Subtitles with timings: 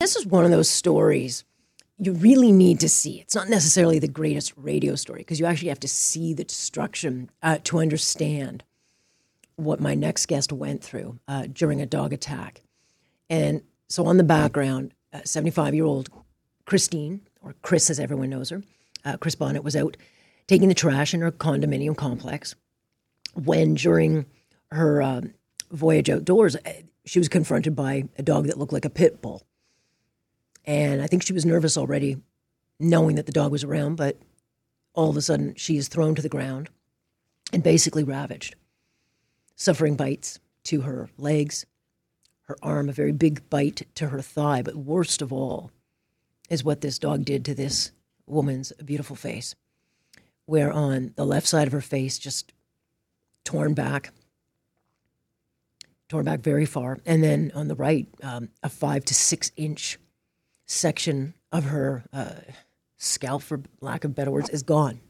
[0.00, 1.44] This is one of those stories
[1.98, 3.20] you really need to see.
[3.20, 7.30] It's not necessarily the greatest radio story because you actually have to see the destruction
[7.42, 8.64] uh, to understand
[9.56, 12.62] what my next guest went through uh, during a dog attack.
[13.28, 13.60] And
[13.90, 16.08] so, on the background, 75 year old
[16.64, 18.62] Christine, or Chris as everyone knows her,
[19.04, 19.98] uh, Chris Bonnett was out
[20.46, 22.54] taking the trash in her condominium complex
[23.34, 24.24] when, during
[24.70, 25.34] her um,
[25.70, 26.72] voyage outdoors, uh,
[27.04, 29.42] she was confronted by a dog that looked like a pit bull.
[30.64, 32.18] And I think she was nervous already,
[32.78, 34.18] knowing that the dog was around, but
[34.94, 36.68] all of a sudden she is thrown to the ground
[37.52, 38.54] and basically ravaged,
[39.56, 41.66] suffering bites to her legs,
[42.42, 44.62] her arm, a very big bite to her thigh.
[44.62, 45.70] But worst of all
[46.48, 47.92] is what this dog did to this
[48.26, 49.54] woman's beautiful face,
[50.46, 52.52] where on the left side of her face, just
[53.44, 54.12] torn back,
[56.08, 56.98] torn back very far.
[57.06, 59.98] And then on the right, um, a five to six inch
[60.70, 62.34] section of her uh,
[62.96, 65.00] scalp, for lack of better words, is gone.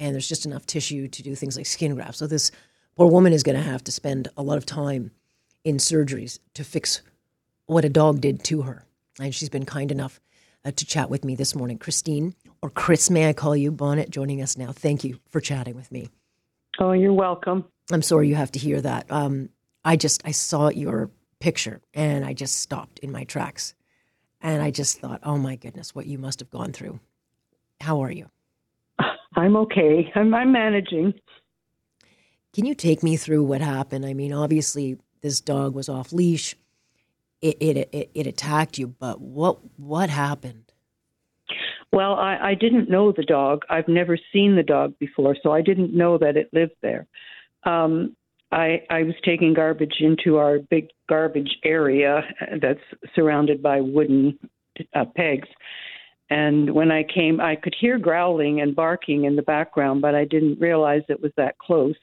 [0.00, 2.18] And there's just enough tissue to do things like skin grafts.
[2.18, 2.50] So this
[2.96, 5.10] poor woman is going to have to spend a lot of time
[5.64, 7.02] in surgeries to fix
[7.66, 8.86] what a dog did to her.
[9.20, 10.20] And she's been kind enough
[10.64, 11.76] uh, to chat with me this morning.
[11.76, 14.72] Christine, or Chris, may I call you, Bonnett, joining us now.
[14.72, 16.08] Thank you for chatting with me.
[16.78, 17.64] Oh, you're welcome.
[17.92, 19.10] I'm sorry you have to hear that.
[19.10, 19.50] Um,
[19.84, 23.74] I just I saw your picture and I just stopped in my tracks
[24.40, 27.00] and I just thought, oh my goodness, what you must have gone through.
[27.80, 28.30] How are you?
[29.36, 30.10] I'm okay.
[30.14, 31.14] I'm, I'm managing.
[32.52, 34.06] Can you take me through what happened?
[34.06, 36.56] I mean, obviously, this dog was off leash.
[37.40, 40.72] It, it, it, it attacked you, but what, what happened?
[41.92, 43.62] Well, I, I didn't know the dog.
[43.70, 47.06] I've never seen the dog before, so I didn't know that it lived there.
[47.64, 48.16] Um,
[48.50, 52.22] I, I was taking garbage into our big garbage area
[52.60, 52.80] that's
[53.14, 54.38] surrounded by wooden
[54.94, 55.48] uh, pegs.
[56.30, 60.24] And when I came, I could hear growling and barking in the background, but I
[60.24, 61.96] didn't realize it was that close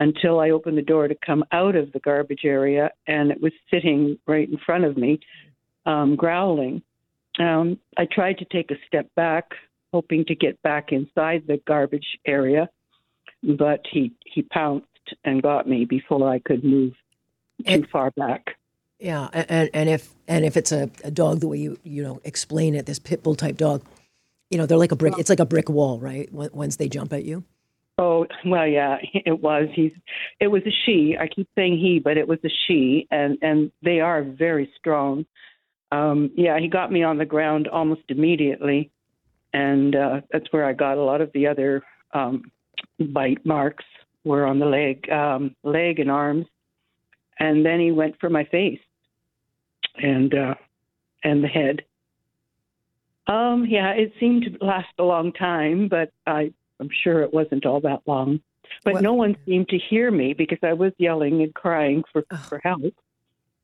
[0.00, 3.52] until I opened the door to come out of the garbage area, and it was
[3.70, 5.20] sitting right in front of me,
[5.86, 6.82] um, growling.
[7.38, 9.50] Um, I tried to take a step back,
[9.92, 12.68] hoping to get back inside the garbage area,
[13.56, 14.86] but he he pounced
[15.24, 16.94] and got me before I could move
[17.66, 18.56] too far back.
[18.98, 22.20] Yeah, and and if and if it's a, a dog the way you you know
[22.24, 23.84] explain it, this pit bull type dog,
[24.48, 25.18] you know they're like a brick.
[25.18, 26.32] It's like a brick wall, right?
[26.32, 27.44] Once they jump at you.
[27.98, 29.68] Oh well, yeah, it was.
[29.74, 29.92] He's.
[30.38, 31.16] It was a she.
[31.18, 35.26] I keep saying he, but it was a she, and and they are very strong.
[35.90, 38.90] Um, yeah, he got me on the ground almost immediately,
[39.52, 41.82] and uh, that's where I got a lot of the other
[42.14, 42.50] um,
[42.98, 43.84] bite marks
[44.24, 46.46] were on the leg, um, leg and arms,
[47.38, 48.80] and then he went for my face
[49.96, 50.54] and uh,
[51.24, 51.82] and the head.
[53.26, 57.66] Um, yeah, it seemed to last a long time, but I, I'm sure it wasn't
[57.66, 58.40] all that long.
[58.84, 62.60] But no one seemed to hear me because I was yelling and crying for, for
[62.64, 62.94] help.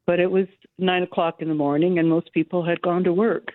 [0.07, 0.47] But it was
[0.79, 3.49] nine o'clock in the morning, and most people had gone to work.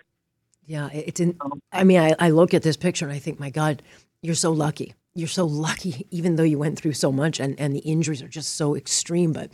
[0.66, 1.38] Yeah, it's in.
[1.72, 3.82] I mean, I, I look at this picture and I think, my God,
[4.20, 7.74] you're so lucky you're so lucky, even though you went through so much and, and
[7.74, 9.32] the injuries are just so extreme.
[9.32, 9.50] But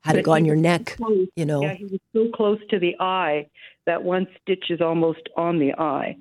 [0.00, 1.28] had but it gone your neck, close.
[1.36, 1.62] you know.
[1.62, 3.48] Yeah, he was so close to the eye
[3.86, 6.16] that one stitch is almost on the eye.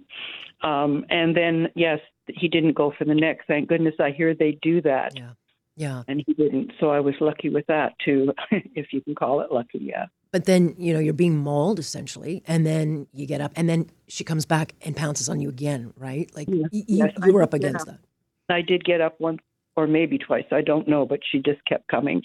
[0.61, 3.39] Um, and then, yes, he didn't go for the neck.
[3.47, 3.95] Thank goodness.
[3.99, 5.13] I hear they do that.
[5.15, 5.31] Yeah.
[5.77, 6.03] Yeah.
[6.07, 6.71] And he didn't.
[6.79, 9.79] So I was lucky with that too, if you can call it lucky.
[9.79, 10.05] Yeah.
[10.31, 13.89] But then, you know, you're being mauled essentially, and then you get up, and then
[14.07, 16.29] she comes back and pounces on you again, right?
[16.35, 17.99] Like yes, y- yes, you, were up against that.
[18.49, 19.39] I did get up once
[19.75, 20.45] or maybe twice.
[20.51, 22.21] I don't know, but she just kept coming.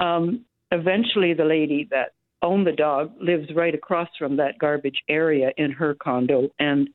[0.00, 2.12] Um, eventually, the lady that
[2.42, 6.88] owned the dog lives right across from that garbage area in her condo, and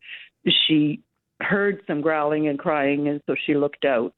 [0.68, 1.02] she
[1.42, 4.14] heard some growling and crying, and so she looked out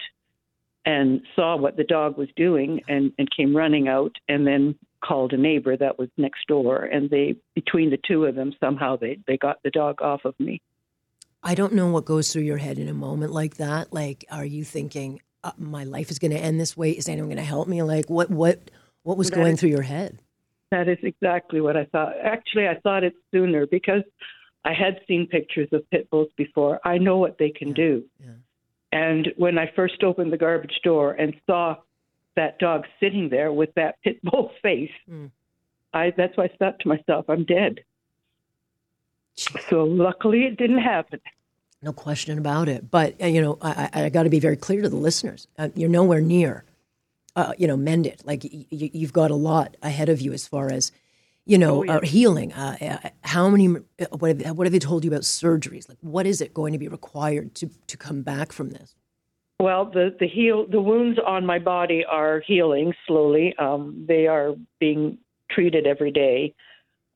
[0.85, 5.33] and saw what the dog was doing and, and came running out and then called
[5.33, 9.17] a neighbor that was next door and they between the two of them somehow they,
[9.27, 10.61] they got the dog off of me
[11.43, 13.91] I don't know what goes through your head in a moment like that.
[13.91, 16.91] Like, are you thinking uh, my life is going to end this way?
[16.91, 17.81] Is anyone going to help me?
[17.81, 18.69] Like, what what
[19.03, 20.19] what was going through your head?
[20.69, 22.13] That is exactly what I thought.
[22.23, 24.03] Actually, I thought it sooner because
[24.63, 26.79] I had seen pictures of pit bulls before.
[26.85, 28.03] I know what they can do.
[28.19, 28.29] Yeah.
[28.91, 31.77] And when I first opened the garbage door and saw
[32.35, 35.31] that dog sitting there with that pit bull face, Mm.
[35.93, 37.81] I that's why I thought to myself, I'm dead.
[39.35, 41.19] So luckily it didn't happen.
[41.81, 42.91] No question about it.
[42.91, 45.47] But uh, you know, I, I, I got to be very clear to the listeners.
[45.57, 46.63] Uh, you're nowhere near,
[47.35, 48.21] uh, you know, mend it.
[48.25, 50.91] Like y- you've got a lot ahead of you as far as,
[51.45, 51.95] you know, Oh, yeah.
[51.97, 52.53] uh, healing.
[52.53, 53.65] Uh, uh, how many?
[53.67, 55.89] What have, what have they told you about surgeries?
[55.89, 58.93] Like, what is it going to be required to to come back from this?
[59.59, 63.55] Well, the the heal the wounds on my body are healing slowly.
[63.57, 65.17] Um, they are being
[65.49, 66.53] treated every day.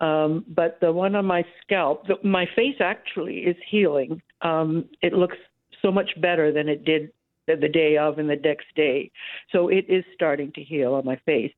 [0.01, 4.21] Um, but the one on my scalp, the, my face actually is healing.
[4.41, 5.37] Um, it looks
[5.81, 7.11] so much better than it did
[7.47, 9.11] the, the day of and the next day.
[9.51, 11.53] So it is starting to heal on my face.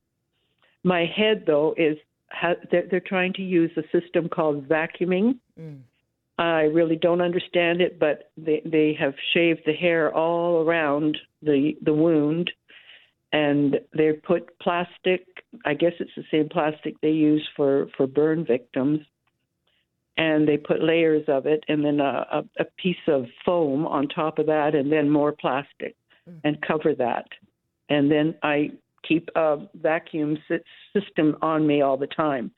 [0.84, 1.96] My head, though, is
[2.30, 5.38] ha- they're, they're trying to use a system called vacuuming.
[6.38, 11.76] I really don't understand it, but they they have shaved the hair all around the
[11.82, 12.52] the wound,
[13.32, 15.26] and they put plastic.
[15.64, 19.00] I guess it's the same plastic they use for for burn victims,
[20.16, 24.08] and they put layers of it, and then a, a, a piece of foam on
[24.08, 25.96] top of that, and then more plastic,
[26.44, 27.26] and cover that,
[27.88, 28.72] and then I
[29.06, 30.38] keep a vacuum
[30.92, 32.50] system on me all the time,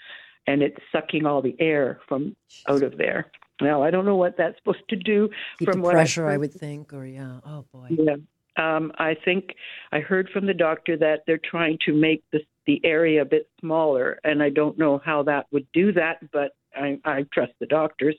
[0.46, 2.34] and it's sucking all the air from
[2.69, 3.31] out of there.
[3.60, 5.28] Now I don't know what that's supposed to do.
[5.58, 7.40] Keep from the what pressure, I've I would think, or yeah.
[7.44, 7.88] Oh boy.
[7.90, 8.16] Yeah.
[8.56, 9.54] Um, I think
[9.92, 13.49] I heard from the doctor that they're trying to make the the area a bit
[13.61, 17.67] smaller, and I don't know how that would do that, but I, I trust the
[17.67, 18.17] doctors,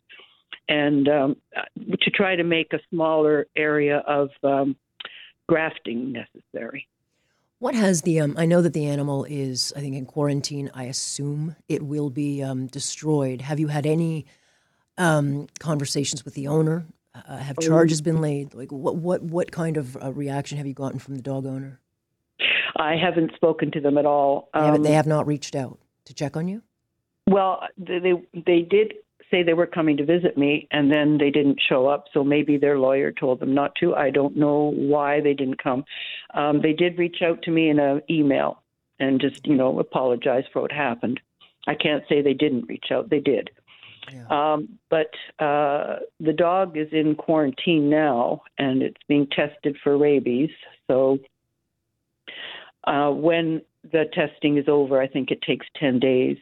[0.68, 1.36] and um,
[2.02, 4.76] to try to make a smaller area of um,
[5.48, 6.88] grafting necessary.
[7.60, 8.20] What has the?
[8.22, 10.72] Um, I know that the animal is, I think, in quarantine.
[10.74, 13.42] I assume it will be um, destroyed.
[13.42, 14.26] Have you had any
[14.98, 16.86] um, conversations with the owner?
[17.14, 18.56] Uh, have charges been laid?
[18.56, 21.80] Like, what what what kind of uh, reaction have you gotten from the dog owner?
[22.82, 24.50] I haven't spoken to them at all.
[24.54, 26.62] They, have, Um, they have not reached out to check on you.
[27.28, 28.96] Well, they they- they did
[29.30, 32.08] say they were coming to visit me, and then they didn't show up.
[32.14, 33.96] So maybe their lawyer told them not to.
[33.96, 35.86] I don't know why they didn't come.
[36.34, 38.62] Um, they did reach out to me in an email
[39.00, 41.20] and just you know apologize for what happened.
[41.68, 43.10] I can't say they didn't reach out.
[43.10, 43.52] They did.
[44.12, 44.26] Yeah.
[44.30, 50.50] Um, but uh, the dog is in quarantine now, and it's being tested for rabies.
[50.88, 51.20] So
[52.86, 53.62] uh, when
[53.92, 56.38] the testing is over, I think it takes ten days.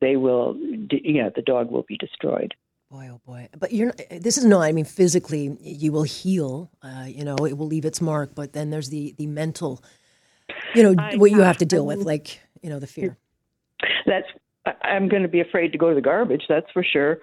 [0.00, 0.56] They will,
[0.90, 2.54] yeah, the dog will be destroyed.
[2.90, 3.48] Boy, oh boy!
[3.56, 3.92] But you're.
[4.10, 4.62] This is not.
[4.62, 6.70] I mean, physically, you will heal.
[6.82, 8.34] Uh, you know, it will leave its mark.
[8.34, 9.84] But then there's the the mental.
[10.74, 13.16] You know I- what you have to deal with, like you know the fear.
[14.06, 14.26] That's.
[14.82, 16.42] I'm going to be afraid to go to the garbage.
[16.48, 17.18] That's for sure.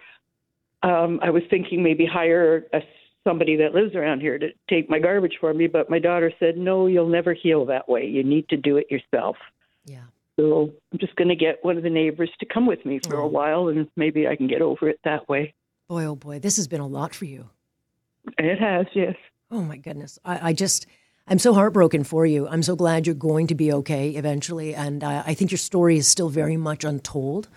[0.84, 2.82] Um, I was thinking maybe hire a,
[3.28, 6.58] somebody that lives around here to take my garbage for me, but my daughter said,
[6.58, 8.06] "No, you'll never heal that way.
[8.06, 9.36] You need to do it yourself."
[9.86, 10.06] Yeah.
[10.40, 13.18] So I'm just going to get one of the neighbors to come with me for
[13.18, 13.24] Oh.
[13.26, 15.54] a while, and maybe I can get over it that way.
[15.90, 16.40] Boy, oh boy!
[16.40, 17.50] This has been a lot for you.
[18.38, 19.16] It has, yes.
[19.52, 20.20] Oh my goodness.
[20.26, 20.86] I, I just,
[21.28, 22.48] I'm so heartbroken for you.
[22.48, 24.76] I'm so glad you're going to be okay eventually.
[24.76, 27.48] And I, I think your story is still very much untold.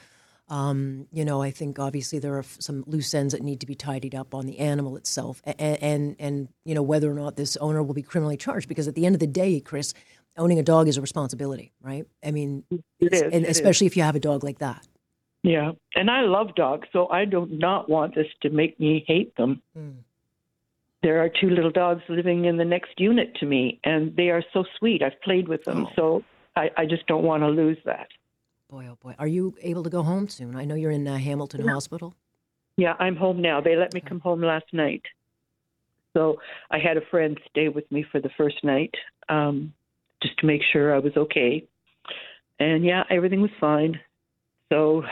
[0.51, 3.75] Um, you know, I think obviously there are some loose ends that need to be
[3.77, 7.57] tidied up on the animal itself, and, and and you know whether or not this
[7.59, 8.69] owner will be criminally charged.
[8.69, 9.95] Because at the end of the day, Chris,
[10.37, 12.05] owning a dog is a responsibility, right?
[12.25, 12.65] I mean,
[12.99, 13.57] it's- is, and it is.
[13.59, 14.87] especially if you have a dog like that.
[15.43, 19.35] Yeah, and I love dogs, so I do not want this to make me hate
[19.37, 19.63] them.
[19.79, 19.95] Mm.
[21.03, 24.43] There are two little dogs living in the next unit to me, and they are
[24.53, 25.03] so sweet.
[25.03, 25.93] I've played with them, Oh.
[25.97, 26.25] so
[26.57, 28.09] I, I just don't want to lose that.
[28.71, 30.55] Boy, oh boy, are you able to go home soon?
[30.55, 32.15] I know you're in uh, Hamilton Hospital.
[32.77, 33.61] Yeah, I'm home now.
[33.61, 35.03] They let me come home last night.
[36.17, 36.37] So
[36.71, 38.95] I had a friend stay with me for the first night
[39.29, 39.75] um,
[40.23, 41.67] just to make sure I was okay.
[42.61, 43.99] And yeah, everything was fine.
[44.73, 45.03] So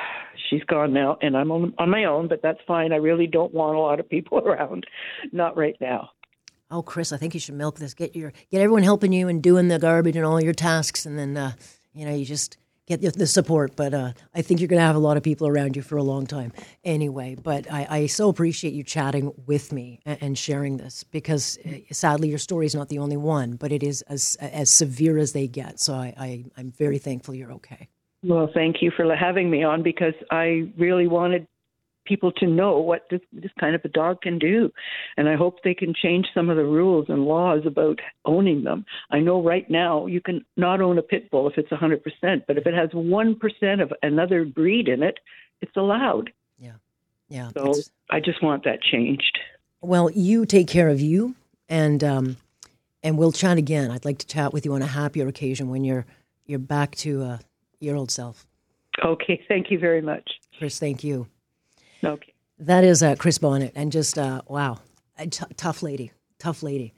[0.48, 2.92] she's gone now, and I'm on, on my own, but that's fine.
[2.92, 4.86] I really don't want a lot of people around.
[5.32, 6.10] Not right now.
[6.70, 7.92] Oh, Chris, I think you should milk this.
[7.92, 11.18] Get your get everyone helping you and doing the garbage and all your tasks, and
[11.18, 11.52] then uh,
[11.92, 12.56] you know you just
[12.88, 13.76] get the, support.
[13.76, 15.96] But uh, I think you're going to have a lot of people around you for
[15.96, 16.52] a long time
[16.84, 17.36] anyway.
[17.40, 21.78] But I, I so appreciate you chatting with me and, and sharing this because uh,
[21.92, 25.32] sadly your story is not the only one, but it is as as severe as
[25.32, 25.78] they get.
[25.80, 27.88] So I, I I'm very thankful you're okay.
[28.24, 31.46] Well, thank you for having me on because I really wanted
[32.08, 34.72] people to know what this, this kind of a dog can do.
[35.16, 38.84] And I hope they can change some of the rules and laws about owning them.
[39.10, 42.00] I know right now you can not own a pit bull if it's 100%,
[42.46, 45.18] but if it has 1% of another breed in it,
[45.60, 46.30] it's allowed.
[46.58, 46.72] Yeah.
[47.28, 47.50] Yeah.
[47.54, 47.74] So
[48.10, 49.38] I just want that changed.
[49.80, 51.34] Well, you take care of you
[51.68, 52.36] and um
[53.02, 53.90] and we'll chat again.
[53.90, 56.06] I'd like to chat with you on a happier occasion when you're
[56.46, 57.38] you're back to uh,
[57.78, 58.46] your old self.
[59.04, 60.28] Okay, thank you very much.
[60.58, 61.28] Chris, thank you.
[62.02, 62.34] Okay.
[62.58, 64.78] That is uh, Chris Bonnett, and just uh, wow,
[65.56, 66.92] tough lady, tough lady.